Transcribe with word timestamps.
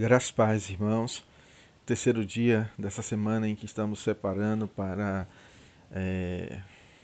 Graças 0.00 0.30
paz, 0.30 0.70
irmãos. 0.70 1.22
Terceiro 1.84 2.24
dia 2.24 2.70
dessa 2.78 3.02
semana 3.02 3.46
em 3.46 3.54
que 3.54 3.66
estamos 3.66 4.00
separando 4.00 4.66
para 4.66 5.28
é, 5.92 6.62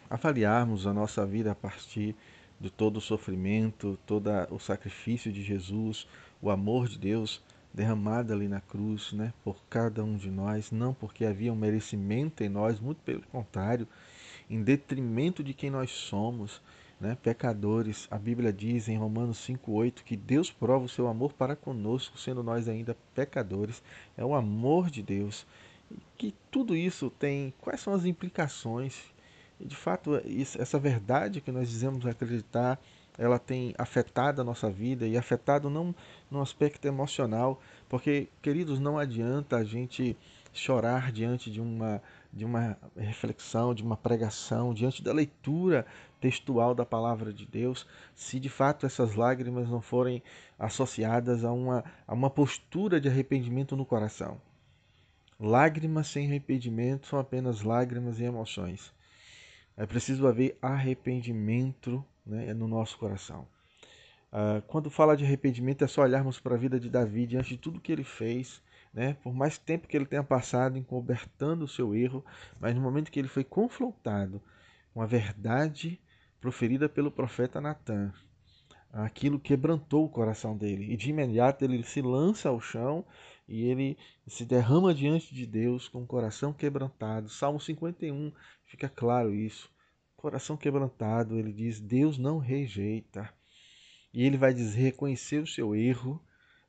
avaliarmos 0.09 0.87
a 0.87 0.95
nossa 0.95 1.27
vida 1.27 1.53
a 1.53 1.55
partir 1.55 2.17
de 2.59 2.71
todo 2.71 2.97
o 2.97 3.01
sofrimento, 3.03 3.99
todo 4.07 4.31
o 4.51 4.59
sacrifício 4.59 5.31
de 5.31 5.43
Jesus, 5.43 6.09
o 6.41 6.49
amor 6.49 6.89
de 6.89 6.99
Deus 6.99 7.43
derramado 7.71 8.33
ali 8.33 8.49
na 8.49 8.63
cruz, 8.63 9.13
né, 9.13 9.31
por 9.45 9.59
cada 9.69 10.03
um 10.03 10.17
de 10.17 10.31
nós, 10.31 10.71
não 10.71 10.95
porque 10.95 11.27
havia 11.27 11.53
um 11.53 11.57
merecimento 11.57 12.43
em 12.43 12.49
nós, 12.49 12.81
muito 12.81 13.03
pelo 13.03 13.21
contrário, 13.25 13.87
em 14.49 14.63
detrimento 14.63 15.45
de 15.45 15.53
quem 15.53 15.69
nós 15.69 15.91
somos, 15.91 16.63
né, 17.01 17.17
pecadores. 17.23 18.07
A 18.11 18.19
Bíblia 18.19 18.53
diz 18.53 18.89
em 18.89 18.97
Romanos 18.97 19.39
5,8 19.47 20.03
que 20.05 20.17
Deus 20.17 20.51
prova 20.51 20.85
o 20.85 20.89
seu 20.89 21.07
amor 21.09 21.33
para 21.33 21.55
conosco, 21.55 22.19
sendo 22.19 22.43
nós 22.43 22.69
ainda 22.69 22.97
pecadores. 23.15 23.83
É 24.17 24.25
o 24.25 24.35
amor 24.35 24.91
de 24.91 25.03
Deus. 25.03 25.47
E 25.91 25.97
que 26.17 26.35
tudo 26.51 26.75
isso 26.75 27.11
tem. 27.11 27.53
Quais 27.61 27.81
são 27.81 27.93
as 27.93 28.05
implicações? 28.05 29.15
E 29.61 29.65
de 29.65 29.77
fato, 29.77 30.21
isso, 30.25 30.61
essa 30.61 30.79
verdade 30.79 31.41
que 31.41 31.53
nós 31.53 31.69
dizemos 31.69 32.05
acreditar, 32.07 32.79
ela 33.19 33.39
tem 33.39 33.75
afetado 33.79 34.41
a 34.41 34.45
nossa 34.45 34.71
vida 34.71 35.07
e 35.07 35.17
afetado 35.17 35.71
não 35.71 35.95
no 36.31 36.43
aspecto 36.43 36.87
emocional, 36.87 37.61
porque, 37.89 38.29
queridos, 38.43 38.79
não 38.79 38.99
adianta 38.99 39.57
a 39.57 39.65
gente 39.65 40.17
chorar 40.59 41.13
diante 41.13 41.51
de 41.51 41.61
uma 41.61 42.03
de 42.33 42.45
uma 42.45 42.77
reflexão, 42.95 43.75
de 43.75 43.83
uma 43.83 43.97
pregação, 43.97 44.75
diante 44.75 45.03
da 45.03 45.11
leitura 45.11 45.87
textual 46.21 46.75
da 46.75 46.85
palavra 46.85 47.33
de 47.33 47.47
Deus, 47.47 47.87
se 48.15 48.39
de 48.39 48.51
fato 48.51 48.85
essas 48.85 49.15
lágrimas 49.15 49.71
não 49.71 49.81
forem 49.81 50.23
associadas 50.59 51.45
a 51.45 51.53
uma, 51.53 51.83
a 52.07 52.13
uma 52.13 52.29
postura 52.29 53.01
de 53.01 53.09
arrependimento 53.09 53.75
no 53.75 53.87
coração. 53.87 54.39
Lágrimas 55.41 56.09
sem 56.09 56.27
arrependimento 56.27 57.07
são 57.07 57.19
apenas 57.19 57.63
lágrimas 57.63 58.21
e 58.21 58.25
emoções. 58.25 58.93
É 59.75 59.87
preciso 59.87 60.27
haver 60.27 60.59
arrependimento 60.61 62.05
né, 62.25 62.53
no 62.53 62.69
nosso 62.69 62.99
coração. 62.99 63.47
Uh, 64.31 64.61
quando 64.67 64.91
fala 64.91 65.17
de 65.17 65.25
arrependimento, 65.25 65.85
é 65.85 65.87
só 65.87 66.03
olharmos 66.03 66.39
para 66.39 66.55
a 66.55 66.59
vida 66.59 66.79
de 66.79 66.91
Davi 66.91 67.27
diante 67.27 67.51
de 67.51 67.59
tudo 67.59 67.81
que 67.81 67.93
ele 67.93 68.05
fez 68.05 68.61
né? 68.97 69.15
Por 69.23 69.35
mais 69.35 69.59
tempo 69.59 69.87
que 69.87 69.95
ele 69.95 70.07
tenha 70.07 70.25
passado 70.25 70.79
encobertando 70.79 71.67
o 71.67 71.69
seu 71.69 71.95
erro, 71.95 72.25
mas 72.59 72.75
no 72.75 72.81
momento 72.81 73.11
que 73.11 73.19
ele 73.19 73.29
foi 73.29 73.45
confrontado 73.45 74.43
com 74.95 75.03
a 75.03 75.07
verdade 75.07 76.01
proferida 76.41 76.89
pelo 76.89 77.11
profeta 77.11 77.61
Natan, 77.61 78.11
aquilo 78.91 79.39
quebrantou 79.39 80.07
o 80.07 80.09
coração 80.09 80.57
dele 80.57 80.91
e 80.91 80.97
de 80.97 81.11
imediato 81.11 81.63
ele 81.63 81.83
se 81.83 82.01
lança 82.01 82.49
ao 82.49 82.59
chão 82.59 83.05
e 83.47 83.65
ele 83.65 83.99
se 84.27 84.47
derrama 84.47 84.95
diante 84.95 85.35
de 85.35 85.47
Deus 85.47 85.89
com 85.89 86.03
o 86.03 86.07
coração 86.07 86.55
quebrantado. 86.55 87.29
Salmo 87.29 87.61
51 87.61 88.33
fica 88.65 88.89
claro 88.89 89.35
isso. 89.35 89.71
Coração 90.17 90.57
quebrantado, 90.57 91.39
ele 91.39 91.53
diz: 91.53 91.79
Deus 91.79 92.17
não 92.17 92.39
rejeita. 92.39 93.31
E 94.13 94.25
ele 94.25 94.39
vai 94.39 94.55
dizer, 94.55 94.81
reconhecer 94.81 95.43
o 95.43 95.47
seu 95.47 95.77
erro 95.77 96.19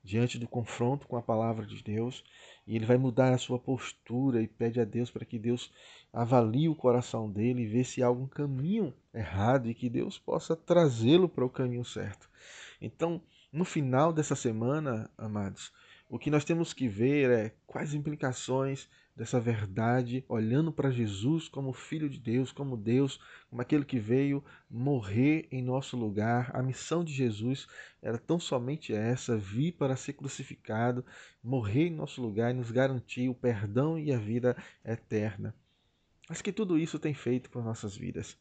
diante 0.07 0.39
do 0.39 0.47
confronto 0.47 1.05
com 1.05 1.17
a 1.17 1.21
palavra 1.21 1.65
de 1.65 1.83
Deus 1.83 2.23
e 2.65 2.77
ele 2.77 2.85
vai 2.85 2.95
mudar 2.95 3.33
a 3.33 3.37
sua 3.37 3.59
postura 3.59 4.41
e 4.41 4.47
pede 4.47 4.79
a 4.79 4.85
Deus 4.85 5.11
para 5.11 5.25
que 5.25 5.37
Deus 5.37 5.69
avalie 6.13 6.69
o 6.69 6.75
coração 6.75 7.29
dele 7.29 7.63
e 7.63 7.67
vê 7.67 7.83
se 7.83 8.01
há 8.01 8.07
algum 8.07 8.25
caminho 8.25 8.93
errado 9.13 9.69
e 9.69 9.73
que 9.73 9.89
Deus 9.89 10.17
possa 10.17 10.55
trazê-lo 10.55 11.27
para 11.27 11.45
o 11.45 11.49
caminho 11.49 11.83
certo. 11.83 12.29
Então, 12.81 13.21
no 13.51 13.65
final 13.65 14.13
dessa 14.13 14.33
semana, 14.33 15.11
amados, 15.17 15.73
o 16.09 16.17
que 16.17 16.31
nós 16.31 16.45
temos 16.45 16.71
que 16.71 16.87
ver 16.87 17.29
é 17.29 17.53
quais 17.65 17.93
implicações 17.93 18.87
dessa 19.17 19.39
verdade, 19.39 20.23
olhando 20.29 20.71
para 20.71 20.91
Jesus 20.91 21.49
como 21.49 21.73
Filho 21.73 22.07
de 22.07 22.19
Deus, 22.19 22.51
como 22.51 22.77
Deus, 22.77 23.19
como 23.49 23.59
aquele 23.59 23.83
que 23.83 23.97
veio 23.97 24.43
morrer 24.69 25.47
em 25.51 25.63
nosso 25.63 25.97
lugar. 25.97 26.51
A 26.55 26.61
missão 26.61 27.03
de 27.03 27.11
Jesus 27.11 27.67
era 27.99 28.19
tão 28.19 28.39
somente 28.39 28.93
essa: 28.93 29.35
vir 29.35 29.71
para 29.71 29.95
ser 29.95 30.13
crucificado, 30.13 31.03
morrer 31.43 31.87
em 31.87 31.95
nosso 31.95 32.21
lugar 32.21 32.51
e 32.51 32.53
nos 32.53 32.69
garantir 32.69 33.27
o 33.27 33.33
perdão 33.33 33.97
e 33.97 34.13
a 34.13 34.19
vida 34.19 34.55
eterna. 34.85 35.55
Mas 36.29 36.39
que 36.39 36.53
tudo 36.53 36.77
isso 36.77 36.99
tem 36.99 37.15
feito 37.15 37.49
para 37.49 37.63
nossas 37.63 37.97
vidas. 37.97 38.37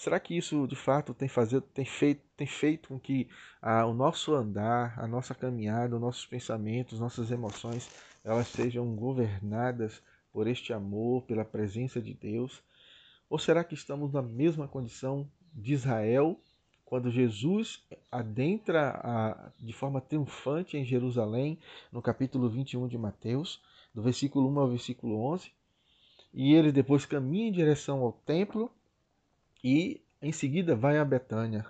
Será 0.00 0.18
que 0.18 0.34
isso 0.34 0.66
de 0.66 0.76
fato 0.76 1.12
tem, 1.12 1.28
fazer, 1.28 1.60
tem, 1.60 1.84
feito, 1.84 2.22
tem 2.34 2.46
feito 2.46 2.88
com 2.88 2.98
que 2.98 3.28
ah, 3.60 3.84
o 3.84 3.92
nosso 3.92 4.32
andar, 4.32 4.98
a 4.98 5.06
nossa 5.06 5.34
caminhada, 5.34 5.94
os 5.94 6.00
nossos 6.00 6.24
pensamentos, 6.24 6.98
nossas 6.98 7.30
emoções, 7.30 7.86
elas 8.24 8.46
sejam 8.48 8.96
governadas 8.96 10.02
por 10.32 10.46
este 10.46 10.72
amor, 10.72 11.24
pela 11.24 11.44
presença 11.44 12.00
de 12.00 12.14
Deus? 12.14 12.62
Ou 13.28 13.38
será 13.38 13.62
que 13.62 13.74
estamos 13.74 14.10
na 14.10 14.22
mesma 14.22 14.66
condição 14.66 15.30
de 15.52 15.74
Israel 15.74 16.40
quando 16.82 17.10
Jesus 17.10 17.86
adentra 18.10 18.98
a, 19.04 19.52
de 19.58 19.74
forma 19.74 20.00
triunfante 20.00 20.78
em 20.78 20.84
Jerusalém, 20.84 21.58
no 21.92 22.00
capítulo 22.00 22.48
21 22.48 22.88
de 22.88 22.96
Mateus, 22.96 23.60
do 23.94 24.00
versículo 24.00 24.48
1 24.48 24.60
ao 24.60 24.70
versículo 24.70 25.22
11, 25.34 25.52
e 26.32 26.54
ele 26.54 26.72
depois 26.72 27.04
caminha 27.04 27.48
em 27.48 27.52
direção 27.52 28.00
ao 28.00 28.12
templo 28.12 28.72
e 29.62 30.00
em 30.22 30.32
seguida 30.32 30.74
vai 30.76 30.98
a 30.98 31.04
Betânia. 31.04 31.66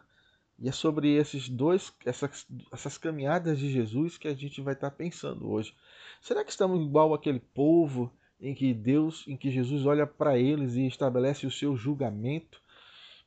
E 0.58 0.68
é 0.68 0.72
sobre 0.72 1.14
esses 1.14 1.48
dois, 1.48 1.92
essas, 2.04 2.46
essas 2.70 2.98
caminhadas 2.98 3.58
de 3.58 3.70
Jesus 3.70 4.18
que 4.18 4.28
a 4.28 4.34
gente 4.34 4.60
vai 4.60 4.74
estar 4.74 4.90
pensando 4.90 5.50
hoje. 5.50 5.74
Será 6.20 6.44
que 6.44 6.50
estamos 6.50 6.84
igual 6.84 7.14
aquele 7.14 7.40
povo 7.40 8.12
em 8.38 8.54
que 8.54 8.74
Deus, 8.74 9.24
em 9.26 9.36
que 9.36 9.50
Jesus 9.50 9.86
olha 9.86 10.06
para 10.06 10.38
eles 10.38 10.74
e 10.74 10.86
estabelece 10.86 11.46
o 11.46 11.50
seu 11.50 11.74
julgamento? 11.76 12.60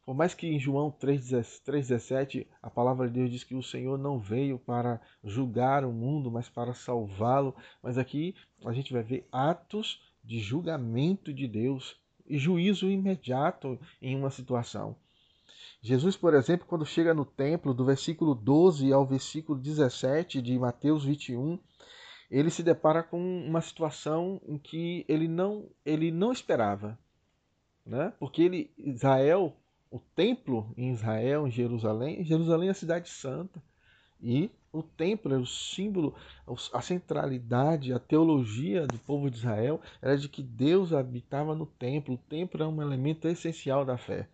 Por 0.05 0.13
mais 0.13 0.33
que 0.33 0.45
em 0.45 0.59
João 0.59 0.91
3,17 0.91 2.45
a 2.61 2.69
palavra 2.69 3.07
de 3.07 3.13
Deus 3.13 3.31
diz 3.31 3.43
que 3.43 3.55
o 3.55 3.63
Senhor 3.63 3.97
não 3.97 4.19
veio 4.19 4.59
para 4.59 5.01
julgar 5.23 5.85
o 5.85 5.91
mundo, 5.91 6.29
mas 6.29 6.49
para 6.49 6.73
salvá-lo. 6.73 7.55
Mas 7.81 7.97
aqui 7.97 8.35
a 8.65 8.73
gente 8.73 8.91
vai 8.93 9.01
ver 9.01 9.27
atos 9.31 10.01
de 10.23 10.39
julgamento 10.39 11.33
de 11.33 11.47
Deus 11.47 11.95
juízo 12.29 12.89
imediato 12.89 13.79
em 14.01 14.15
uma 14.15 14.29
situação. 14.29 14.95
Jesus, 15.81 16.15
por 16.15 16.33
exemplo, 16.33 16.65
quando 16.65 16.85
chega 16.85 17.13
no 17.13 17.25
templo, 17.25 17.73
do 17.73 17.83
versículo 17.83 18.33
12 18.33 18.93
ao 18.93 19.05
versículo 19.05 19.59
17 19.59 20.41
de 20.41 20.57
Mateus 20.57 21.03
21, 21.03 21.59
ele 22.31 22.49
se 22.49 22.63
depara 22.63 23.03
com 23.03 23.19
uma 23.45 23.61
situação 23.61 24.41
em 24.47 24.57
que 24.57 25.05
ele 25.09 25.27
não, 25.27 25.69
ele 25.85 26.09
não 26.09 26.31
esperava. 26.31 26.97
Né? 27.85 28.13
Porque 28.17 28.43
ele, 28.43 28.73
Israel, 28.77 29.55
o 29.91 29.99
templo 29.99 30.73
em 30.77 30.91
Israel, 30.91 31.45
em 31.45 31.51
Jerusalém, 31.51 32.23
Jerusalém 32.23 32.69
é 32.69 32.71
a 32.71 32.75
cidade 32.75 33.09
santa. 33.09 33.61
E 34.23 34.49
o 34.71 34.81
templo 34.81 35.33
era 35.33 35.41
o 35.41 35.45
símbolo, 35.45 36.15
a 36.73 36.81
centralidade, 36.81 37.91
a 37.91 37.99
teologia 37.99 38.87
do 38.87 38.97
povo 38.97 39.29
de 39.29 39.37
Israel 39.37 39.81
era 40.01 40.17
de 40.17 40.29
que 40.29 40.41
Deus 40.41 40.93
habitava 40.93 41.53
no 41.53 41.65
templo. 41.65 42.15
O 42.15 42.17
templo 42.17 42.63
era 42.63 42.69
um 42.69 42.81
elemento 42.81 43.27
essencial 43.27 43.83
da 43.83 43.97
fé. 43.97 44.29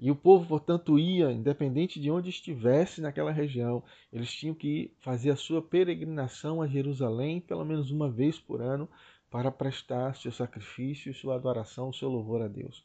E 0.00 0.10
o 0.10 0.16
povo, 0.16 0.46
portanto, 0.46 0.98
ia, 0.98 1.30
independente 1.30 2.00
de 2.00 2.10
onde 2.10 2.30
estivesse 2.30 3.00
naquela 3.00 3.30
região, 3.30 3.82
eles 4.12 4.32
tinham 4.32 4.54
que 4.54 4.90
fazer 5.00 5.30
a 5.30 5.36
sua 5.36 5.62
peregrinação 5.62 6.60
a 6.60 6.66
Jerusalém 6.66 7.40
pelo 7.40 7.64
menos 7.64 7.90
uma 7.90 8.10
vez 8.10 8.38
por 8.38 8.60
ano 8.60 8.88
para 9.30 9.52
prestar 9.52 10.16
seu 10.16 10.32
sacrifício, 10.32 11.14
sua 11.14 11.36
adoração, 11.36 11.92
seu 11.92 12.08
louvor 12.08 12.42
a 12.42 12.48
Deus. 12.48 12.84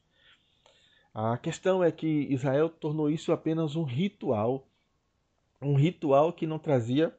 A 1.13 1.38
questão 1.38 1.83
é 1.83 1.92
que 1.92 2.27
Israel 2.30 2.69
tornou 2.69 3.10
isso 3.10 3.31
apenas 3.31 3.75
um 3.75 3.83
ritual 3.83 4.69
um 5.61 5.75
ritual 5.75 6.31
que 6.33 6.47
não 6.47 6.59
trazia 6.59 7.13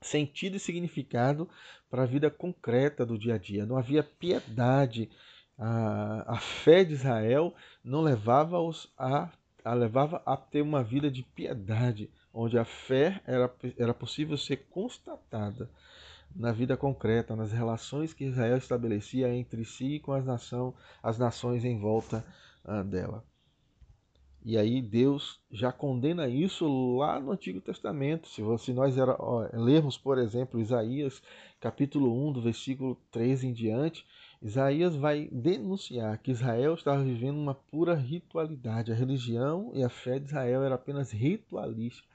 sentido 0.00 0.56
e 0.56 0.60
significado 0.60 1.48
para 1.90 2.02
a 2.02 2.06
vida 2.06 2.30
concreta 2.30 3.04
do 3.04 3.18
dia 3.18 3.34
a 3.34 3.38
dia. 3.38 3.66
Não 3.66 3.76
havia 3.76 4.02
piedade. 4.02 5.10
A, 5.58 6.34
a 6.34 6.38
fé 6.38 6.84
de 6.84 6.92
Israel 6.92 7.54
não 7.82 8.00
levava-os 8.00 8.92
a, 8.96 9.28
a, 9.64 9.74
levava 9.74 10.22
a 10.24 10.36
ter 10.36 10.62
uma 10.62 10.84
vida 10.84 11.10
de 11.10 11.22
piedade, 11.22 12.10
onde 12.32 12.56
a 12.58 12.64
fé 12.64 13.20
era, 13.26 13.52
era 13.76 13.92
possível 13.92 14.36
ser 14.36 14.68
constatada 14.70 15.68
na 16.34 16.52
vida 16.52 16.76
concreta, 16.76 17.34
nas 17.34 17.52
relações 17.52 18.12
que 18.12 18.24
Israel 18.24 18.58
estabelecia 18.58 19.34
entre 19.34 19.64
si 19.64 19.96
e 19.96 20.00
com 20.00 20.12
as, 20.12 20.24
nação, 20.24 20.74
as 21.02 21.18
nações 21.18 21.64
em 21.64 21.78
volta 21.78 22.24
uh, 22.64 22.84
dela. 22.84 23.24
E 24.48 24.56
aí 24.56 24.80
Deus 24.80 25.38
já 25.50 25.70
condena 25.70 26.26
isso 26.26 26.96
lá 26.96 27.20
no 27.20 27.32
Antigo 27.32 27.60
Testamento. 27.60 28.26
Se, 28.28 28.42
se 28.64 28.72
nós 28.72 28.96
era, 28.96 29.14
ó, 29.18 29.46
lermos, 29.52 29.98
por 29.98 30.16
exemplo, 30.16 30.58
Isaías 30.58 31.22
capítulo 31.60 32.26
1, 32.30 32.32
do 32.32 32.40
versículo 32.40 32.96
13 33.10 33.48
em 33.48 33.52
diante, 33.52 34.06
Isaías 34.40 34.96
vai 34.96 35.28
denunciar 35.30 36.16
que 36.16 36.30
Israel 36.30 36.72
estava 36.72 37.04
vivendo 37.04 37.36
uma 37.36 37.54
pura 37.54 37.94
ritualidade. 37.94 38.90
A 38.90 38.94
religião 38.94 39.70
e 39.74 39.84
a 39.84 39.90
fé 39.90 40.18
de 40.18 40.28
Israel 40.28 40.62
era 40.62 40.76
apenas 40.76 41.12
ritualística. 41.12 42.08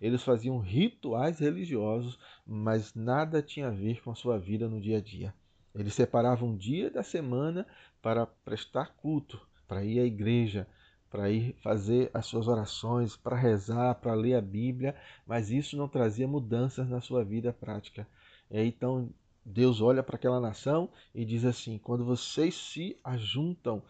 Eles 0.00 0.22
faziam 0.22 0.58
rituais 0.58 1.40
religiosos, 1.40 2.20
mas 2.46 2.94
nada 2.94 3.42
tinha 3.42 3.66
a 3.66 3.72
ver 3.72 4.00
com 4.00 4.12
a 4.12 4.14
sua 4.14 4.38
vida 4.38 4.68
no 4.68 4.80
dia 4.80 4.98
a 4.98 5.00
dia. 5.00 5.34
Eles 5.74 5.94
separavam 5.94 6.50
um 6.50 6.56
dia 6.56 6.88
da 6.88 7.02
semana 7.02 7.66
para 8.00 8.26
prestar 8.26 8.94
culto, 8.94 9.44
para 9.66 9.84
ir 9.84 9.98
à 9.98 10.04
igreja, 10.04 10.68
para 11.10 11.28
ir 11.30 11.54
fazer 11.60 12.10
as 12.14 12.26
suas 12.26 12.46
orações, 12.46 13.16
para 13.16 13.36
rezar, 13.36 13.96
para 13.96 14.14
ler 14.14 14.34
a 14.34 14.40
Bíblia, 14.40 14.94
mas 15.26 15.50
isso 15.50 15.76
não 15.76 15.88
trazia 15.88 16.28
mudanças 16.28 16.88
na 16.88 17.00
sua 17.00 17.24
vida 17.24 17.52
prática. 17.52 18.06
E 18.50 18.62
então 18.62 19.10
Deus 19.44 19.80
olha 19.80 20.02
para 20.02 20.16
aquela 20.16 20.40
nação 20.40 20.88
e 21.14 21.24
diz 21.24 21.44
assim: 21.44 21.78
quando 21.78 22.04
vocês 22.04 22.54
se 22.54 22.96
ajuntam 23.02 23.82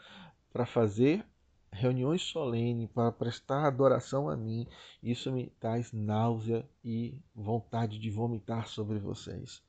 para 0.52 0.64
fazer 0.64 1.24
reuniões 1.72 2.22
solenes, 2.22 2.90
para 2.90 3.12
prestar 3.12 3.66
adoração 3.66 4.28
a 4.28 4.36
mim, 4.36 4.66
isso 5.02 5.30
me 5.30 5.52
traz 5.60 5.92
náusea 5.92 6.68
e 6.84 7.14
vontade 7.34 7.98
de 7.98 8.10
vomitar 8.10 8.66
sobre 8.66 8.98
vocês. 8.98 9.62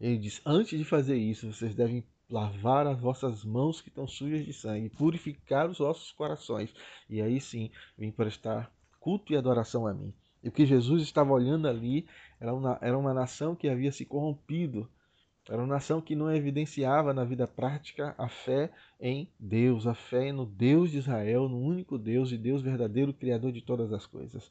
Ele 0.00 0.18
diz: 0.18 0.40
antes 0.44 0.78
de 0.78 0.84
fazer 0.84 1.16
isso, 1.16 1.52
vocês 1.52 1.74
devem 1.74 2.04
lavar 2.30 2.86
as 2.86 3.00
vossas 3.00 3.44
mãos 3.44 3.80
que 3.80 3.88
estão 3.88 4.06
sujas 4.06 4.44
de 4.44 4.52
sangue, 4.52 4.88
purificar 4.88 5.68
os 5.68 5.78
vossos 5.78 6.12
corações, 6.12 6.72
e 7.08 7.20
aí 7.20 7.40
sim 7.40 7.70
vim 7.98 8.10
prestar 8.10 8.72
culto 8.98 9.32
e 9.32 9.36
adoração 9.36 9.86
a 9.86 9.92
mim. 9.92 10.14
E 10.42 10.48
o 10.48 10.52
que 10.52 10.64
Jesus 10.64 11.02
estava 11.02 11.32
olhando 11.32 11.68
ali 11.68 12.06
era 12.40 12.54
uma, 12.54 12.78
era 12.80 12.96
uma 12.96 13.12
nação 13.12 13.54
que 13.54 13.68
havia 13.68 13.92
se 13.92 14.04
corrompido 14.04 14.88
era 15.50 15.58
uma 15.58 15.66
nação 15.66 16.00
que 16.00 16.14
não 16.14 16.32
evidenciava 16.32 17.12
na 17.12 17.24
vida 17.24 17.44
prática 17.44 18.14
a 18.16 18.28
fé 18.28 18.70
em 19.00 19.28
Deus, 19.38 19.84
a 19.84 19.94
fé 19.94 20.30
no 20.32 20.46
Deus 20.46 20.92
de 20.92 20.98
Israel, 20.98 21.48
no 21.48 21.58
único 21.58 21.98
Deus 21.98 22.30
e 22.30 22.38
Deus 22.38 22.62
verdadeiro, 22.62 23.12
Criador 23.12 23.50
de 23.50 23.60
todas 23.60 23.92
as 23.92 24.06
coisas. 24.06 24.48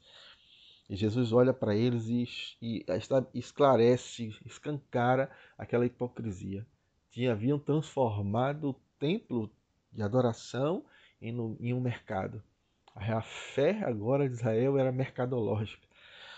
E 0.90 0.96
Jesus 0.96 1.32
olha 1.32 1.54
para 1.54 1.74
eles 1.74 2.06
e, 2.08 2.28
e 2.60 2.84
esclarece, 3.32 4.36
escancara 4.44 5.30
aquela 5.56 5.86
hipocrisia. 5.86 6.66
Que 7.10 7.28
haviam 7.28 7.58
transformado 7.58 8.70
o 8.70 8.80
templo 8.98 9.50
de 9.92 10.02
adoração 10.02 10.84
em, 11.20 11.34
em 11.60 11.74
um 11.74 11.80
mercado. 11.80 12.42
A 12.94 13.22
fé 13.22 13.82
agora 13.84 14.28
de 14.28 14.34
Israel 14.34 14.78
era 14.78 14.92
mercadológica. 14.92 15.88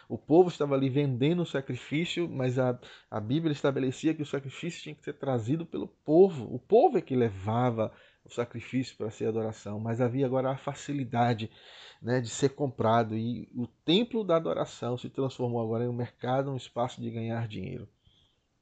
O 0.08 0.19
povo 0.19 0.48
estava 0.50 0.74
ali 0.74 0.90
vendendo 0.90 1.42
o 1.42 1.46
sacrifício, 1.46 2.28
mas 2.28 2.58
a, 2.58 2.78
a 3.10 3.19
Bíblia 3.19 3.52
estabelecia 3.52 4.14
que 4.14 4.22
o 4.22 4.26
sacrifício 4.26 4.82
tinha 4.82 4.94
que 4.94 5.02
ser 5.02 5.14
trazido 5.14 5.64
pelo 5.64 5.88
povo. 5.88 6.54
O 6.54 6.58
povo 6.58 6.98
é 6.98 7.00
que 7.00 7.16
levava 7.16 7.92
o 8.25 8.30
sacrifício 8.30 8.96
para 8.96 9.10
ser 9.10 9.26
adoração, 9.26 9.80
mas 9.80 10.00
havia 10.00 10.26
agora 10.26 10.50
a 10.50 10.56
facilidade 10.56 11.50
né, 12.00 12.20
de 12.20 12.28
ser 12.28 12.50
comprado 12.50 13.16
e 13.16 13.48
o 13.54 13.66
templo 13.66 14.22
da 14.22 14.36
adoração 14.36 14.98
se 14.98 15.08
transformou 15.08 15.62
agora 15.62 15.84
em 15.84 15.88
um 15.88 15.92
mercado, 15.92 16.50
um 16.50 16.56
espaço 16.56 17.00
de 17.00 17.10
ganhar 17.10 17.48
dinheiro. 17.48 17.88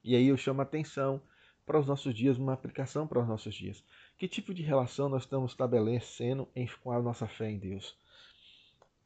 E 0.03 0.15
aí 0.15 0.27
eu 0.27 0.37
chamo 0.37 0.61
a 0.61 0.63
atenção 0.63 1.21
para 1.65 1.79
os 1.79 1.87
nossos 1.87 2.13
dias, 2.13 2.37
uma 2.37 2.53
aplicação 2.53 3.07
para 3.07 3.21
os 3.21 3.27
nossos 3.27 3.53
dias. 3.53 3.83
Que 4.17 4.27
tipo 4.27 4.53
de 4.53 4.61
relação 4.61 5.09
nós 5.09 5.23
estamos 5.23 5.51
estabelecendo 5.51 6.47
em, 6.55 6.67
com 6.83 6.91
a 6.91 7.01
nossa 7.01 7.27
fé 7.27 7.49
em 7.49 7.57
Deus? 7.57 7.95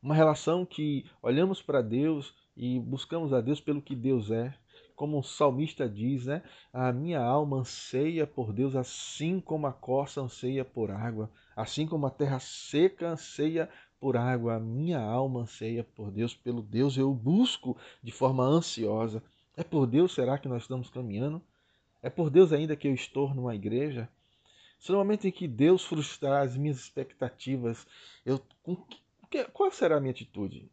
Uma 0.01 0.15
relação 0.15 0.65
que 0.65 1.05
olhamos 1.21 1.61
para 1.61 1.81
Deus 1.81 2.33
e 2.55 2.79
buscamos 2.79 3.33
a 3.33 3.41
Deus 3.41 3.59
pelo 3.59 3.81
que 3.81 3.95
Deus 3.95 4.31
é. 4.31 4.53
Como 4.95 5.19
o 5.19 5.23
salmista 5.23 5.89
diz, 5.89 6.25
né? 6.25 6.41
A 6.71 6.93
minha 6.93 7.19
alma 7.19 7.57
anseia 7.57 8.25
por 8.25 8.53
Deus, 8.53 8.75
assim 8.75 9.39
como 9.39 9.67
a 9.67 9.73
coça 9.73 10.21
anseia 10.21 10.63
por 10.63 10.89
água, 10.89 11.29
assim 11.55 11.85
como 11.85 12.05
a 12.05 12.11
terra 12.11 12.39
seca 12.39 13.09
anseia 13.09 13.69
por 13.99 14.15
água, 14.15 14.55
a 14.55 14.59
minha 14.59 14.99
alma 14.99 15.41
anseia 15.41 15.83
por 15.83 16.11
Deus, 16.11 16.35
pelo 16.35 16.61
Deus 16.61 16.97
eu 16.97 17.13
busco 17.13 17.75
de 18.01 18.11
forma 18.11 18.43
ansiosa. 18.43 19.23
É 19.57 19.63
por 19.63 19.87
Deus 19.87 20.13
será 20.13 20.37
que 20.37 20.47
nós 20.47 20.61
estamos 20.61 20.89
caminhando? 20.89 21.41
É 22.05 22.09
por 22.11 22.29
Deus 22.29 22.53
ainda 22.53 22.75
que 22.75 22.87
eu 22.87 22.93
estou 22.93 23.33
numa 23.33 23.55
igreja? 23.55 24.07
Se 24.77 24.91
no 24.91 24.99
momento 24.99 25.25
em 25.25 25.31
que 25.31 25.47
Deus 25.47 25.83
frustrar 25.83 26.43
as 26.43 26.55
minhas 26.55 26.77
expectativas, 26.77 27.87
eu 28.23 28.39
qual 29.51 29.71
será 29.71 29.97
a 29.97 29.99
minha 29.99 30.11
atitude? 30.11 30.69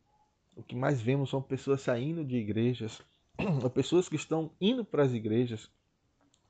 O 0.54 0.62
que 0.62 0.76
mais 0.76 1.00
vemos 1.00 1.30
são 1.30 1.40
pessoas 1.40 1.80
saindo 1.80 2.22
de 2.22 2.36
igrejas, 2.36 3.00
pessoas 3.72 4.10
que 4.10 4.16
estão 4.16 4.50
indo 4.60 4.84
para 4.84 5.04
as 5.04 5.14
igrejas, 5.14 5.70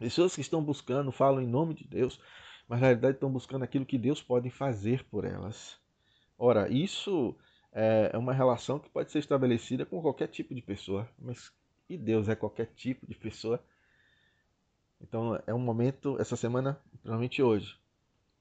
pessoas 0.01 0.35
que 0.35 0.41
estão 0.41 0.61
buscando, 0.61 1.13
falam 1.13 1.41
em 1.41 1.47
nome 1.47 1.75
de 1.75 1.87
Deus, 1.87 2.19
mas 2.67 2.81
na 2.81 2.87
realidade 2.87 3.19
estão 3.19 3.31
buscando 3.31 3.63
aquilo 3.63 3.87
que 3.87 3.97
Deus 3.97 4.21
pode 4.21 4.51
fazer 4.51 5.05
por 5.05 5.25
elas. 5.25 5.79
Ora, 6.37 6.69
isso 6.69 7.37
é 7.71 8.19
uma 8.19 8.33
relação 8.33 8.81
que 8.81 8.91
pode 8.91 9.13
ser 9.13 9.21
estabelecida 9.21 9.87
com 9.87 10.03
qualquer 10.03 10.27
tipo 10.27 10.53
de 10.53 10.61
pessoa, 10.61 11.09
mas 11.17 11.53
e 11.89 11.97
Deus 11.97 12.29
é 12.29 12.35
qualquer 12.35 12.67
tipo 12.75 13.07
de 13.07 13.15
pessoa? 13.15 13.65
Então 15.03 15.39
é 15.47 15.53
um 15.53 15.59
momento, 15.59 16.17
essa 16.21 16.37
semana, 16.37 16.81
principalmente 16.91 17.43
hoje, 17.43 17.77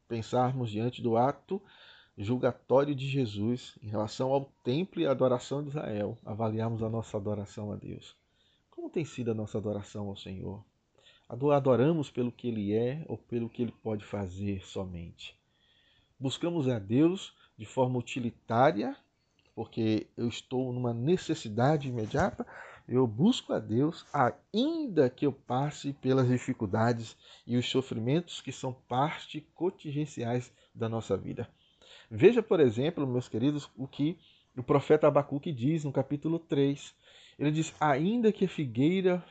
pensarmos 0.08 0.70
diante 0.70 1.02
do 1.02 1.18
ato 1.18 1.62
julgatório 2.18 2.94
de 2.94 3.08
Jesus 3.08 3.78
em 3.82 3.88
relação 3.88 4.32
ao 4.32 4.46
templo 4.64 5.02
e 5.02 5.08
à 5.08 5.12
adoração 5.12 5.64
de 5.64 5.70
Israel, 5.70 6.18
avaliarmos 6.26 6.84
a 6.84 6.90
nossa 6.90 7.18
adoração 7.18 7.72
a 7.72 7.76
Deus. 7.76 8.16
Como 8.70 8.90
tem 8.90 9.06
sido 9.06 9.32
a 9.32 9.34
nossa 9.34 9.58
adoração 9.58 10.08
ao 10.08 10.16
Senhor? 10.16 10.64
Adoramos 11.28 12.12
pelo 12.12 12.32
que 12.32 12.48
Ele 12.48 12.74
é 12.74 13.04
ou 13.08 13.18
pelo 13.18 13.50
que 13.50 13.62
Ele 13.62 13.74
pode 13.84 14.04
fazer 14.04 14.66
somente? 14.66 15.36
Buscamos 16.20 16.68
a 16.68 16.78
Deus 16.78 17.34
de 17.58 17.66
forma 17.66 17.98
utilitária, 17.98 18.96
porque 19.56 20.08
eu 20.18 20.28
estou 20.28 20.74
numa 20.74 20.94
necessidade 20.94 21.88
imediata, 21.88 22.46
eu 22.92 23.08
busco 23.08 23.54
a 23.54 23.60
Deus 23.60 24.06
ainda 24.14 25.10
que 25.10 25.26
eu 25.26 25.32
passe 25.32 25.94
pelas 25.94 26.28
dificuldades 26.28 27.16
e 27.48 27.56
os 27.56 27.70
sofrimentos 27.70 28.42
que 28.42 28.52
são 28.52 28.74
parte 28.74 29.40
contingenciais 29.56 30.52
da 30.76 30.90
nossa 30.90 31.16
vida. 31.16 31.48
Veja, 32.10 32.44
por 32.44 32.60
exemplo, 32.60 33.08
meus 33.08 33.30
queridos, 33.30 33.70
o 33.78 33.88
que 33.88 34.18
o 34.58 34.62
profeta 34.62 35.08
Abacuque 35.08 35.54
diz 35.54 35.86
no 35.86 35.92
capítulo 35.94 36.38
3. 36.38 36.94
Ele 37.40 37.52
diz: 37.52 37.74
Ainda 37.80 38.30
que 38.30 38.44
a 38.44 38.50
figueira 38.50 39.24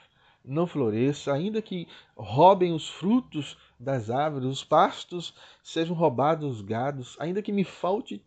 não 0.43 0.67
floresça, 0.67 1.31
ainda 1.31 1.61
que 1.61 1.87
roubem 2.17 2.73
os 2.73 2.89
frutos 2.89 3.59
das 3.79 4.09
árvores, 4.09 4.49
os 4.49 4.65
pastos 4.65 5.35
sejam 5.63 5.95
roubados 5.95 6.57
os 6.57 6.63
gados, 6.63 7.15
ainda 7.21 7.43
que 7.43 7.53
me 7.53 7.65
falte 7.65 8.25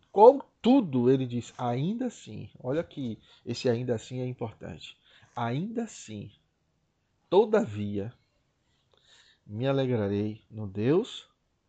tudo, 0.62 1.10
ele 1.10 1.26
diz, 1.26 1.52
ainda 1.58 2.06
assim, 2.06 2.48
olha 2.62 2.84
que 2.84 3.18
esse 3.44 3.68
ainda 3.68 3.96
assim 3.96 4.20
é 4.20 4.26
importante. 4.26 4.96
Ainda 5.34 5.84
assim, 5.84 6.30
todavia, 7.28 8.12
me 9.46 9.66
alegrarei 9.66 10.42
no 10.50 10.66
Deus 10.66 11.28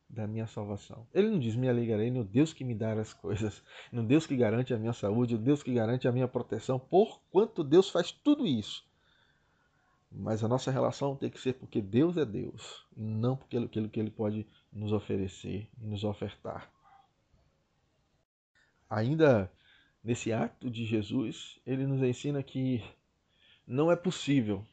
da 0.10 0.28
minha 0.28 0.48
salvação. 0.48 1.08
Ele 1.14 1.30
não 1.30 1.40
diz 1.40 1.56
me 1.56 1.68
alegrarei 1.68 2.12
no 2.12 2.24
Deus 2.24 2.54
que 2.54 2.64
me 2.64 2.76
dá 2.76 2.94
as 2.94 3.14
coisas, 3.14 3.64
no 3.92 4.04
Deus 4.04 4.26
que 4.26 4.36
garante 4.36 4.74
a 4.74 4.78
minha 4.78 4.94
saúde, 4.94 5.36
no 5.36 5.44
Deus 5.44 5.64
que 5.64 5.74
garante 5.74 6.08
a 6.08 6.12
minha 6.12 6.28
proteção, 6.28 6.80
por 6.80 7.22
quanto 7.32 7.64
Deus 7.64 7.90
faz 7.90 8.12
tudo 8.12 8.46
isso. 8.46 8.88
Mas 10.12 10.44
a 10.44 10.48
nossa 10.48 10.72
relação 10.72 11.16
tem 11.16 11.30
que 11.30 11.42
ser 11.42 11.54
porque 11.54 11.82
Deus 11.82 12.16
é 12.16 12.26
Deus, 12.26 12.86
não 12.96 13.36
porque 13.36 13.58
aquilo 13.58 13.90
que 13.90 14.00
Ele 14.00 14.12
pode 14.12 14.48
nos 14.72 14.94
oferecer 14.94 15.68
e 15.82 15.86
nos 15.86 16.04
ofertar. 16.04 16.72
Ainda 18.90 19.52
nesse 20.04 20.32
ato 20.32 20.70
de 20.70 20.86
Jesus, 20.86 21.60
ele 21.66 21.88
nos 21.88 22.02
ensina 22.04 22.44
que 22.44 22.84
não 23.68 23.92
é 23.92 23.96
possível 23.96 24.64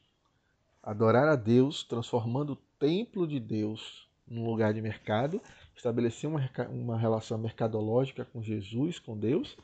adorar 0.83 1.29
a 1.29 1.37
Deus 1.37 1.83
transformando 1.83 2.55
o 2.55 2.59
templo 2.79 3.27
de 3.27 3.39
Deus 3.39 4.09
num 4.27 4.47
lugar 4.47 4.73
de 4.73 4.81
mercado, 4.81 5.41
estabelecer 5.77 6.29
uma, 6.29 6.51
uma 6.71 6.99
relação 6.99 7.39
mercadológica 7.39 8.25
com 8.25 8.43
Jesus, 8.43 8.99
com 8.99 9.17
Deus, 9.17 9.57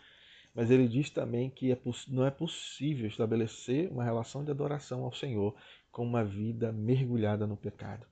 mas 0.54 0.70
ele 0.70 0.88
diz 0.88 1.10
também 1.10 1.50
que 1.50 1.72
é, 1.72 1.78
não 2.08 2.26
é 2.26 2.30
possível 2.30 3.06
estabelecer 3.06 3.90
uma 3.90 4.04
relação 4.04 4.44
de 4.44 4.50
adoração 4.50 5.04
ao 5.04 5.12
Senhor 5.12 5.54
com 5.90 6.04
uma 6.04 6.24
vida 6.24 6.72
mergulhada 6.72 7.46
no 7.46 7.56
pecado. 7.56 8.06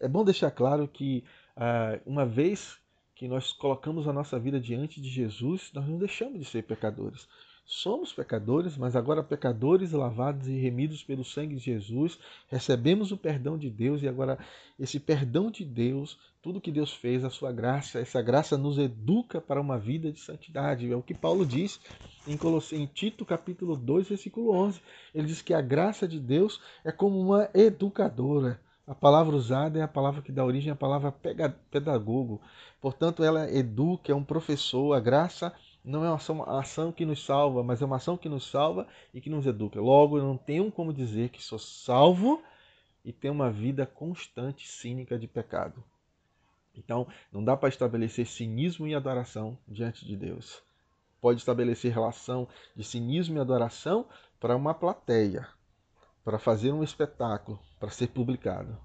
É 0.00 0.08
bom 0.08 0.24
deixar 0.24 0.50
claro 0.50 0.88
que, 0.88 1.24
ah, 1.56 1.98
uma 2.04 2.26
vez 2.26 2.78
que 3.14 3.28
nós 3.28 3.52
colocamos 3.52 4.08
a 4.08 4.12
nossa 4.12 4.38
vida 4.38 4.58
diante 4.58 5.00
de 5.00 5.08
Jesus, 5.08 5.70
nós 5.72 5.86
não 5.86 5.98
deixamos 5.98 6.40
de 6.40 6.44
ser 6.44 6.62
pecadores. 6.62 7.28
Somos 7.64 8.12
pecadores, 8.12 8.76
mas 8.76 8.96
agora 8.96 9.22
pecadores 9.22 9.92
lavados 9.92 10.48
e 10.48 10.58
remidos 10.58 11.02
pelo 11.02 11.24
sangue 11.24 11.54
de 11.54 11.62
Jesus, 11.62 12.18
recebemos 12.48 13.12
o 13.12 13.16
perdão 13.16 13.56
de 13.56 13.70
Deus 13.70 14.02
e 14.02 14.08
agora 14.08 14.38
esse 14.78 14.98
perdão 14.98 15.50
de 15.50 15.64
Deus, 15.64 16.18
tudo 16.42 16.60
que 16.60 16.72
Deus 16.72 16.92
fez, 16.92 17.24
a 17.24 17.30
sua 17.30 17.52
graça, 17.52 18.00
essa 18.00 18.20
graça 18.20 18.58
nos 18.58 18.78
educa 18.78 19.40
para 19.40 19.60
uma 19.60 19.78
vida 19.78 20.12
de 20.12 20.20
santidade. 20.20 20.90
É 20.90 20.96
o 20.96 21.02
que 21.02 21.14
Paulo 21.14 21.46
diz 21.46 21.80
em, 22.26 22.36
em 22.76 22.86
Tito 22.86 23.24
capítulo 23.24 23.76
2, 23.76 24.08
versículo 24.08 24.50
11. 24.50 24.80
Ele 25.14 25.28
diz 25.28 25.40
que 25.40 25.54
a 25.54 25.60
graça 25.60 26.06
de 26.06 26.18
Deus 26.18 26.60
é 26.84 26.90
como 26.90 27.18
uma 27.20 27.48
educadora. 27.54 28.60
A 28.84 28.94
palavra 28.94 29.36
usada 29.36 29.78
é 29.78 29.82
a 29.82 29.88
palavra 29.88 30.20
que 30.20 30.32
dá 30.32 30.44
origem 30.44 30.72
à 30.72 30.76
palavra 30.76 31.12
pedagogo. 31.70 32.40
Portanto, 32.80 33.22
ela 33.22 33.48
educa, 33.50 34.10
é 34.10 34.14
um 34.14 34.24
professor. 34.24 34.92
A 34.92 35.00
graça 35.00 35.54
Não 35.84 36.04
é 36.04 36.08
uma 36.08 36.16
ação, 36.16 36.36
uma 36.36 36.60
ação 36.60 36.92
que 36.92 37.04
nos 37.04 37.24
salva, 37.24 37.62
mas 37.62 37.82
é 37.82 37.84
uma 37.84 37.96
ação 37.96 38.16
que 38.16 38.28
nos 38.28 38.48
salva 38.48 38.86
e 39.12 39.20
que 39.20 39.28
nos 39.28 39.46
educa. 39.46 39.80
Logo, 39.80 40.16
eu 40.16 40.22
não 40.22 40.36
tenho 40.36 40.70
como 40.70 40.92
dizer 40.92 41.30
que 41.30 41.42
sou 41.42 41.58
salvo 41.58 42.42
e 43.04 43.12
tenho 43.12 43.34
uma 43.34 43.50
vida 43.50 43.84
constante 43.84 44.68
cínica 44.68 45.18
de 45.18 45.26
pecado. 45.26 45.82
Então, 46.74 47.06
não 47.30 47.44
dá 47.44 47.56
para 47.56 47.68
estabelecer 47.68 48.26
cinismo 48.26 48.86
e 48.86 48.94
adoração 48.94 49.58
diante 49.66 50.06
de 50.06 50.16
Deus. 50.16 50.62
Pode 51.20 51.40
estabelecer 51.40 51.92
relação 51.92 52.48
de 52.74 52.84
cinismo 52.84 53.36
e 53.36 53.40
adoração 53.40 54.06
para 54.40 54.56
uma 54.56 54.74
plateia, 54.74 55.48
para 56.24 56.38
fazer 56.38 56.72
um 56.72 56.82
espetáculo, 56.82 57.58
para 57.78 57.90
ser 57.90 58.08
publicado. 58.08 58.78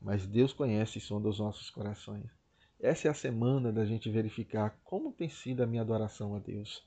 Mas 0.00 0.26
Deus 0.26 0.52
conhece 0.52 0.98
e 0.98 1.00
sonda 1.00 1.28
os 1.28 1.38
nossos 1.38 1.70
corações. 1.70 2.43
Essa 2.80 3.08
é 3.08 3.10
a 3.10 3.14
semana 3.14 3.72
da 3.72 3.84
gente 3.84 4.10
verificar 4.10 4.78
como 4.84 5.12
tem 5.12 5.28
sido 5.28 5.62
a 5.62 5.66
minha 5.66 5.82
adoração 5.82 6.34
a 6.34 6.38
Deus. 6.38 6.82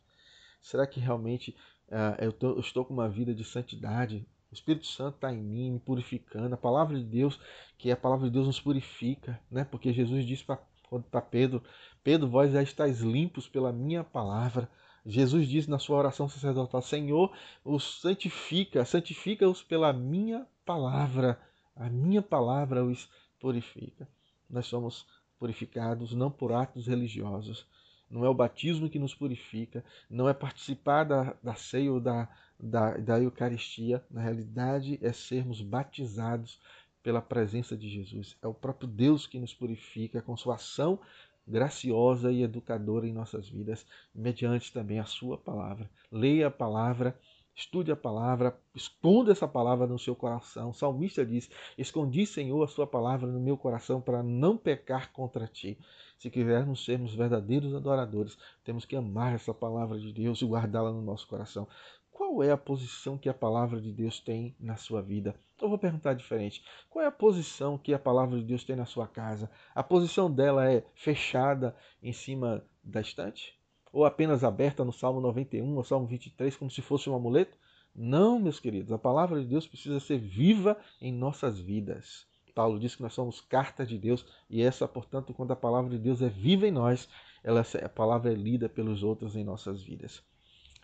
Será 0.62 0.86
que 0.86 1.00
realmente 1.00 1.56
uh, 1.88 2.24
eu, 2.24 2.32
tô, 2.32 2.52
eu 2.52 2.60
estou 2.60 2.86
com 2.86 2.94
uma 2.94 3.10
vida 3.10 3.34
de 3.34 3.44
santidade? 3.44 4.28
O 4.52 4.54
Espírito 4.54 4.88
Santo 4.88 5.16
está 5.16 5.34
em 5.34 5.42
mim, 5.42 5.72
me 5.72 5.80
purificando. 5.80 6.54
A 6.54 6.58
palavra 6.58 6.98
de 6.98 7.04
Deus, 7.04 7.40
que 7.78 7.90
é 7.90 7.94
a 7.94 7.98
palavra 7.98 8.28
de 8.28 8.34
Deus, 8.34 8.48
nos 8.48 8.62
purifica, 8.62 9.40
né? 9.52 9.66
Porque 9.66 9.92
Jesus 9.92 10.26
disse 10.26 10.44
para 10.46 11.22
Pedro: 11.22 11.62
Pedro, 12.04 12.30
vós 12.30 12.52
já 12.52 12.62
estáis 12.62 13.02
limpos 13.02 13.48
pela 13.48 13.74
minha 13.74 14.04
palavra. 14.04 14.70
Jesus 15.06 15.48
diz 15.48 15.68
na 15.68 15.80
sua 15.80 15.98
oração 15.98 16.30
sacerdotal: 16.30 16.82
Senhor, 16.82 17.36
os 17.64 18.02
santifica, 18.02 18.86
santifica-os 18.86 19.64
pela 19.64 19.92
minha 19.92 20.48
palavra. 20.66 21.40
A 21.76 21.90
minha 21.90 22.22
palavra 22.22 22.84
os 22.84 23.10
purifica. 23.40 24.08
Nós 24.50 24.66
somos 24.66 25.06
purificados 25.40 26.14
não 26.14 26.32
por 26.32 26.52
atos 26.52 26.88
religiosos. 26.88 27.66
Não 28.10 28.24
é 28.24 28.30
o 28.30 28.34
batismo 28.34 28.90
que 28.90 29.00
nos 29.00 29.14
purifica, 29.14 29.84
não 30.10 30.30
é 30.30 30.34
participar 30.34 31.04
da, 31.04 31.36
da 31.44 31.56
ceia 31.56 31.92
ou 31.92 32.00
da, 32.00 32.30
da, 32.58 32.98
da 32.98 33.20
Eucaristia. 33.22 34.04
Na 34.10 34.22
realidade, 34.22 34.98
é 35.02 35.12
sermos 35.12 35.62
batizados 35.62 36.60
pela 37.04 37.22
presença 37.22 37.76
de 37.76 37.90
Jesus. 37.90 38.38
É 38.42 38.48
o 38.48 38.54
próprio 38.54 38.88
Deus 38.88 39.28
que 39.28 39.40
nos 39.40 39.54
purifica 39.54 40.22
com 40.22 40.38
sua 40.38 40.56
ação 40.56 41.00
graciosa 41.48 42.32
e 42.32 42.44
educadora 42.44 43.08
em 43.08 43.14
nossas 43.14 43.48
vidas, 43.48 43.86
mediante 44.14 44.74
também 44.74 45.00
a 45.00 45.06
sua 45.06 45.38
palavra. 45.38 45.90
Leia 46.12 46.48
a 46.48 46.52
palavra 46.52 47.18
Estude 47.58 47.92
a 47.92 47.96
palavra, 47.96 48.56
esconda 48.76 49.32
essa 49.32 49.48
palavra 49.48 49.88
no 49.88 49.98
seu 49.98 50.16
coração. 50.16 50.70
O 50.70 50.74
salmista 50.76 51.26
diz: 51.26 51.50
Escondi, 51.76 52.24
Senhor, 52.24 52.64
a 52.64 52.68
sua 52.68 52.86
palavra 52.86 53.28
no 53.28 53.40
meu 53.40 53.58
coração 53.58 54.00
para 54.00 54.22
não 54.22 54.56
pecar 54.56 55.12
contra 55.12 55.48
ti. 55.48 55.76
Se 56.20 56.30
quisermos 56.30 56.86
sermos 56.86 57.16
verdadeiros 57.16 57.74
adoradores, 57.74 58.38
temos 58.64 58.86
que 58.86 58.96
amar 58.96 59.34
essa 59.34 59.56
palavra 59.56 60.00
de 60.00 60.14
Deus 60.14 60.40
e 60.40 60.46
guardá-la 60.46 60.92
no 60.92 61.02
nosso 61.02 61.28
coração. 61.28 61.68
Qual 62.12 62.44
é 62.44 62.52
a 62.52 62.58
posição 62.58 63.18
que 63.18 63.28
a 63.28 63.34
palavra 63.34 63.82
de 63.82 63.92
Deus 63.92 64.20
tem 64.20 64.56
na 64.60 64.76
sua 64.76 65.02
vida? 65.02 65.34
Eu 65.60 65.68
vou 65.68 65.80
perguntar 65.80 66.14
diferente. 66.14 66.64
Qual 66.92 67.04
é 67.04 67.08
a 67.08 67.12
posição 67.12 67.76
que 67.76 67.92
a 67.92 67.98
palavra 67.98 68.38
de 68.38 68.46
Deus 68.46 68.64
tem 68.64 68.76
na 68.76 68.86
sua 68.86 69.08
casa? 69.08 69.50
A 69.74 69.82
posição 69.82 70.32
dela 70.32 70.72
é 70.72 70.86
fechada 70.94 71.76
em 72.04 72.14
cima 72.14 72.64
da 72.84 73.02
estante? 73.02 73.57
Ou 73.98 74.06
apenas 74.06 74.44
aberta 74.44 74.86
no 74.86 74.94
Salmo 74.94 75.20
91 75.20 75.76
ou 75.76 75.84
Salmo 75.84 76.06
23 76.06 76.56
como 76.56 76.70
se 76.70 76.84
fosse 76.84 77.10
um 77.10 77.16
amuleto? 77.16 77.58
Não, 77.96 78.38
meus 78.38 78.60
queridos, 78.60 78.92
a 78.92 78.98
palavra 79.00 79.42
de 79.42 79.48
Deus 79.48 79.66
precisa 79.66 80.00
ser 80.00 80.20
viva 80.20 80.78
em 81.02 81.12
nossas 81.12 81.58
vidas. 81.58 82.28
Paulo 82.54 82.80
diz 82.80 82.96
que 82.96 83.02
nós 83.02 83.14
somos 83.14 83.42
carta 83.42 83.84
de 83.84 83.98
Deus 83.98 84.24
e 84.48 84.62
essa, 84.62 84.88
portanto, 84.88 85.34
quando 85.34 85.50
a 85.50 85.56
palavra 85.56 85.90
de 85.90 85.98
Deus 85.98 86.22
é 86.22 86.30
viva 86.30 86.68
em 86.68 86.72
nós, 86.72 87.10
ela, 87.44 87.62
a 87.62 87.90
palavra 87.90 88.32
é 88.32 88.36
lida 88.36 88.70
pelos 88.70 89.02
outros 89.02 89.36
em 89.36 89.44
nossas 89.44 89.82
vidas. 89.82 90.22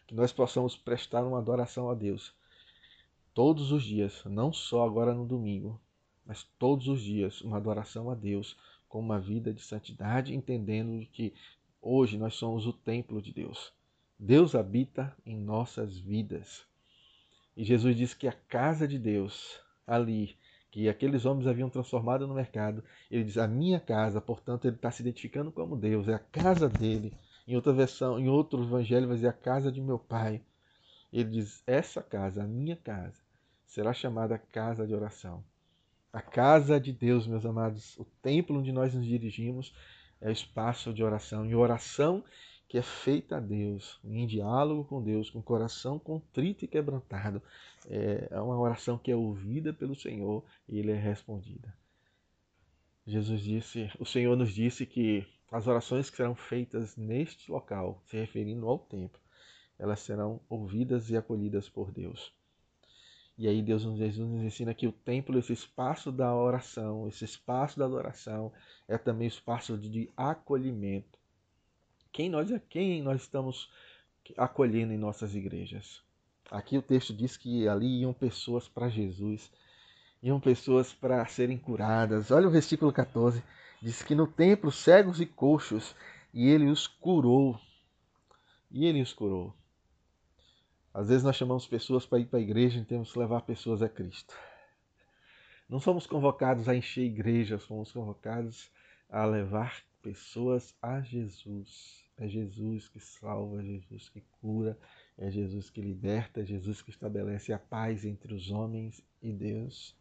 Que 0.08 0.15
nós 0.15 0.34
possamos 0.34 0.75
prestar 0.75 1.24
uma 1.24 1.38
adoração 1.38 1.91
a 1.91 1.93
Deus 1.93 2.34
todos 3.32 3.72
os 3.72 3.84
dias, 3.84 4.24
não 4.25 4.51
só 4.51 4.84
agora 4.84 5.13
no 5.13 5.27
domingo, 5.27 5.79
mas 6.25 6.41
todos 6.58 6.88
os 6.88 7.00
dias, 7.00 7.41
uma 7.41 7.58
adoração 7.58 8.10
a 8.10 8.15
Deus 8.15 8.58
com 8.89 9.00
uma 9.00 9.20
vida 9.20 9.53
de 9.53 9.62
santidade, 9.62 10.34
entendendo 10.34 11.05
que 11.12 11.36
Hoje 11.85 12.17
nós 12.17 12.35
somos 12.35 12.65
o 12.65 12.71
templo 12.71 13.21
de 13.21 13.33
Deus. 13.33 13.73
Deus 14.17 14.55
habita 14.55 15.13
em 15.25 15.35
nossas 15.35 15.99
vidas. 15.99 16.65
E 17.57 17.63
Jesus 17.65 17.97
disse 17.97 18.15
que 18.15 18.25
a 18.25 18.31
casa 18.31 18.87
de 18.87 18.97
Deus, 18.97 19.59
ali, 19.85 20.37
que 20.71 20.87
aqueles 20.87 21.25
homens 21.25 21.45
haviam 21.45 21.69
transformado 21.69 22.25
no 22.25 22.33
mercado, 22.33 22.81
ele 23.11 23.25
diz: 23.25 23.37
A 23.37 23.49
minha 23.49 23.81
casa, 23.81 24.21
portanto, 24.21 24.63
ele 24.63 24.77
está 24.77 24.89
se 24.91 25.01
identificando 25.01 25.51
como 25.51 25.75
Deus, 25.75 26.07
é 26.07 26.13
a 26.13 26.19
casa 26.19 26.69
dele. 26.69 27.11
Em 27.45 27.53
outra 27.53 27.73
versão, 27.73 28.17
em 28.17 28.29
outro 28.29 28.63
evangelho, 28.63 29.07
vai 29.07 29.17
dizer 29.17 29.27
a 29.27 29.33
casa 29.33 29.69
de 29.69 29.81
meu 29.81 29.99
pai. 29.99 30.41
Ele 31.11 31.31
diz: 31.31 31.61
Essa 31.67 32.01
casa, 32.01 32.45
a 32.45 32.47
minha 32.47 32.77
casa, 32.77 33.21
será 33.65 33.91
chamada 33.91 34.37
casa 34.37 34.87
de 34.87 34.95
oração. 34.95 35.43
A 36.13 36.21
casa 36.21 36.79
de 36.79 36.93
Deus, 36.93 37.27
meus 37.27 37.45
amados, 37.45 37.99
o 37.99 38.05
templo 38.21 38.59
onde 38.59 38.71
nós 38.71 38.93
nos 38.93 39.05
dirigimos, 39.05 39.75
é 40.24 40.32
espaço 40.32 40.94
de 40.94 41.03
oração. 41.03 41.46
E 41.46 41.53
oração 41.53 42.24
que 42.68 42.77
é 42.80 42.82
feita 42.82 43.38
a 43.38 43.39
Deus, 43.39 44.00
em 44.03 44.25
diálogo 44.25 44.86
com 44.86 45.03
Deus, 45.03 45.30
com 45.30 45.42
coração 45.44 46.00
contrito 46.00 46.65
e 46.65 46.68
quebrantado. 46.68 47.39
É, 47.88 48.30
é 48.32 48.42
uma 48.42 48.58
oração 48.58 48.98
que 48.98 49.12
é 49.12 49.15
ouvida 49.15 49.72
pelo 49.72 49.94
Senhor 49.94 50.44
e 50.68 50.80
ele 50.80 50.92
é 50.92 50.98
respondida. 50.98 51.72
Jesus 53.06 53.42
disse, 53.42 53.92
o 54.00 54.06
Senhor 54.06 54.36
nos 54.36 54.51
disse 54.53 54.86
que 54.86 55.27
as 55.51 55.68
orações 55.68 56.10
que 56.10 56.18
serão 56.18 56.34
feitas 56.34 56.96
neste 56.98 57.51
local, 57.51 58.01
se 58.08 58.18
referindo 58.18 58.68
ao 58.68 58.80
templo, 58.80 59.22
elas 59.77 60.00
serão 60.00 60.39
ouvidas 60.50 61.10
e 61.10 61.18
acolhidas 61.18 61.70
por 61.70 61.92
Deus. 61.92 62.34
E 63.43 63.47
aí 63.50 63.62
Deus 63.62 63.81
Jesus 63.81 64.29
nos 64.29 64.41
ensina 64.41 64.73
que 64.73 64.88
o 64.88 64.91
templo, 64.93 65.38
esse 65.38 65.51
espaço 65.51 66.13
da 66.13 66.33
oração, 66.33 67.09
esse 67.09 67.25
espaço 67.25 67.77
da 67.77 67.83
adoração, 67.83 68.53
é 68.88 68.97
também 68.97 69.27
espaço 69.27 69.77
de 69.77 70.09
acolhimento. 70.15 71.19
Quem 72.09 72.29
nós 72.29 72.50
é 72.50 72.62
quem 72.69 73.03
nós 73.03 73.23
estamos 73.23 73.69
acolhendo 74.38 74.93
em 74.93 74.97
nossas 74.97 75.35
igrejas? 75.35 76.01
Aqui 76.50 76.77
o 76.77 76.81
texto 76.81 77.13
diz 77.13 77.35
que 77.35 77.67
ali 77.67 78.00
iam 78.00 78.13
pessoas 78.13 78.69
para 78.69 78.88
Jesus, 78.88 79.51
iam 80.21 80.39
pessoas 80.39 80.93
para 80.93 81.25
serem 81.25 81.57
curadas. 81.57 82.31
Olha 82.31 82.47
o 82.47 82.51
versículo 82.51 82.93
14, 82.93 83.43
diz 83.81 84.01
que 84.01 84.15
no 84.15 84.25
templo 84.25 84.71
cegos 84.71 85.19
e 85.19 85.25
coxos, 85.25 85.93
e 86.33 86.47
ele 86.47 86.69
os 86.69 86.88
curou. 86.88 87.59
E 88.71 88.85
ele 88.85 89.01
os 89.01 89.12
curou. 89.12 89.53
Às 90.93 91.09
vezes 91.09 91.23
nós 91.23 91.35
chamamos 91.35 91.65
pessoas 91.65 92.05
para 92.05 92.19
ir 92.19 92.25
para 92.27 92.38
a 92.38 92.41
igreja 92.41 92.79
e 92.79 92.85
temos 92.85 93.12
que 93.12 93.17
levar 93.17 93.41
pessoas 93.41 93.81
a 93.81 93.89
Cristo. 93.89 94.35
Não 95.67 95.79
somos 95.79 96.05
convocados 96.05 96.69
a 96.69 96.75
encher 96.75 97.05
igrejas, 97.05 97.63
somos 97.63 97.91
convocados 97.91 98.69
a 99.09 99.25
levar 99.25 99.83
pessoas 100.03 100.75
a 100.81 101.01
Jesus. 101.01 102.03
É 102.15 102.27
Jesus 102.27 102.88
que 102.89 103.00
salva, 103.00 103.59
é 103.59 103.65
Jesus 103.65 104.09
que 104.09 104.21
cura, 104.39 104.77
é 105.17 105.31
Jesus 105.31 105.71
que 105.71 105.81
liberta, 105.81 106.41
é 106.41 106.45
Jesus 106.45 106.81
que 106.81 106.91
estabelece 106.91 107.51
a 107.51 107.57
paz 107.57 108.05
entre 108.05 108.33
os 108.35 108.51
homens 108.51 109.03
e 109.19 109.31
Deus. 109.31 109.95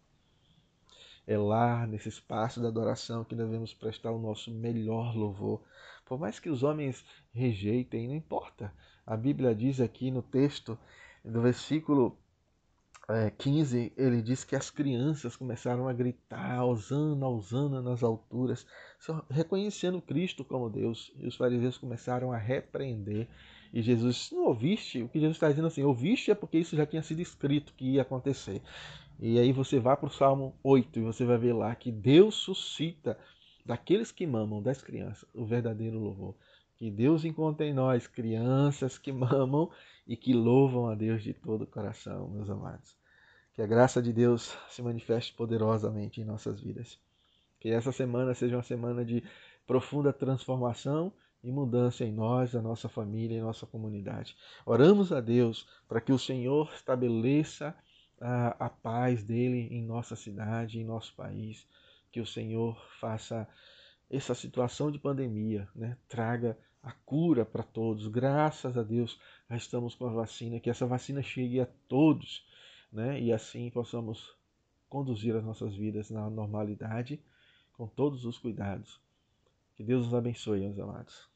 É 1.27 1.39
lá, 1.39 1.87
nesse 1.87 2.11
espaço 2.11 2.61
da 2.61 2.69
adoração, 2.69 3.25
que 3.25 3.35
devemos 3.35 3.73
prestar 3.73 4.11
o 4.11 4.21
nosso 4.21 4.51
melhor 4.51 5.17
louvor. 5.17 5.63
Por 6.05 6.19
mais 6.19 6.39
que 6.39 6.51
os 6.51 6.63
homens 6.63 7.03
rejeitem, 7.33 8.09
não 8.09 8.15
importa. 8.15 8.75
A 9.07 9.17
Bíblia 9.17 9.55
diz 9.55 9.81
aqui 9.81 10.11
no 10.11 10.23
texto, 10.23 10.79
no 11.25 11.41
versículo 11.43 12.17
é, 13.09 13.31
15, 13.31 13.93
ele 13.97 14.23
diz 14.23 14.45
que 14.45 14.55
as 14.55 14.71
crianças 14.71 15.37
começaram 15.37 15.89
a 15.89 15.93
gritar, 15.93 16.65
Osana, 16.65 17.29
Osana 17.29 17.83
nas 17.83 18.03
alturas, 18.03 18.65
reconhecendo 19.29 20.01
Cristo 20.01 20.45
como 20.45 20.71
Deus. 20.71 21.13
E 21.19 21.27
os 21.27 21.37
fariseus 21.37 21.77
começaram 21.77 22.33
a 22.33 22.37
repreender. 22.37 23.29
E 23.73 23.83
Jesus, 23.83 24.31
não 24.33 24.45
ouviste? 24.45 25.03
O 25.03 25.09
que 25.09 25.19
Jesus 25.19 25.37
está 25.37 25.49
dizendo 25.49 25.67
assim, 25.67 25.83
ouviste 25.83 26.31
é 26.31 26.35
porque 26.35 26.59
isso 26.59 26.77
já 26.77 26.87
tinha 26.87 27.03
sido 27.03 27.21
escrito 27.21 27.75
que 27.75 27.95
ia 27.95 28.03
acontecer. 28.03 28.63
E 29.19 29.39
aí 29.39 29.53
você 29.53 29.79
vai 29.79 29.97
para 29.97 30.07
o 30.07 30.13
Salmo 30.13 30.55
8 30.63 30.99
e 30.99 31.03
você 31.03 31.25
vai 31.25 31.39
ver 31.39 31.55
lá 31.55 31.75
que 31.75 31.91
Deus 31.91 32.35
suscita 32.35 33.19
daqueles 33.65 34.13
que 34.13 34.27
mamam, 34.27 34.63
das 34.63 34.83
crianças, 34.83 35.25
o 35.35 35.45
verdadeiro 35.45 35.99
louvor. 35.99 36.35
Que 36.83 36.91
Deus 36.91 37.25
encontre 37.25 37.69
em 37.69 37.73
nós 37.73 38.09
crianças 38.09 38.99
que 38.99 39.13
mamam 39.15 39.71
e 40.05 40.17
que 40.17 40.35
louvam 40.35 40.89
a 40.89 40.97
Deus 40.97 41.23
de 41.23 41.33
todo 41.33 41.63
o 41.63 41.67
coração, 41.69 42.29
meus 42.29 42.51
amados. 42.51 42.97
Que 43.55 43.63
a 43.63 43.67
graça 43.69 44.03
de 44.03 44.13
Deus 44.13 44.59
se 44.69 44.83
manifeste 44.83 45.33
poderosamente 45.33 46.21
em 46.21 46.25
nossas 46.25 46.61
vidas. 46.61 46.99
Que 47.61 47.69
essa 47.69 47.93
semana 47.93 48.35
seja 48.35 48.57
uma 48.57 48.65
semana 48.65 49.05
de 49.05 49.23
profunda 49.65 50.13
transformação 50.13 51.13
e 51.41 51.53
mudança 51.53 52.05
em 52.05 52.11
nós, 52.11 52.53
a 52.57 52.61
nossa 52.61 52.89
família 52.89 53.39
e 53.39 53.41
nossa 53.41 53.65
comunidade. 53.65 54.37
Oramos 54.67 55.13
a 55.13 55.21
Deus 55.21 55.69
para 55.87 56.01
que 56.01 56.11
o 56.11 56.19
Senhor 56.19 56.69
estabeleça 56.75 57.77
a, 58.21 58.67
a 58.67 58.69
paz 58.69 59.23
dele 59.23 59.69
em 59.71 59.87
nossa 59.87 60.17
cidade, 60.17 60.81
em 60.81 60.85
nosso 60.85 61.15
país. 61.15 61.65
Que 62.11 62.21
o 62.21 62.27
Senhor 62.27 62.77
faça 62.99 63.47
essa 64.11 64.35
situação 64.35 64.91
de 64.91 64.99
pandemia, 64.99 65.69
né, 65.77 65.97
traga 66.09 66.59
a 66.83 66.93
cura 66.93 67.45
para 67.45 67.63
todos. 67.63 68.09
Graças 68.09 68.77
a 68.77 68.83
Deus, 68.83 69.19
já 69.49 69.57
estamos 69.57 69.95
com 69.95 70.07
a 70.07 70.13
vacina, 70.13 70.59
que 70.59 70.69
essa 70.69 70.87
vacina 70.87 71.23
chegue 71.23 71.61
a 71.61 71.67
todos, 71.89 72.45
né? 72.93 73.21
E 73.21 73.33
assim 73.33 73.71
possamos 73.71 74.35
conduzir 74.89 75.35
as 75.37 75.45
nossas 75.45 75.75
vidas 75.75 76.11
na 76.11 76.29
normalidade, 76.29 77.23
com 77.73 77.87
todos 77.87 78.25
os 78.25 78.37
cuidados. 78.37 79.01
Que 79.77 79.83
Deus 79.83 80.05
nos 80.05 80.15
abençoe, 80.15 80.61
meus 80.61 80.79
amados. 80.79 81.32